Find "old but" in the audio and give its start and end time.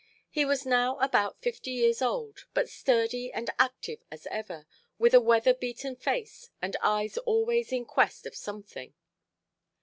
2.01-2.67